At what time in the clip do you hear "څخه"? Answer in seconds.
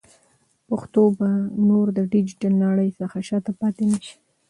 2.99-3.17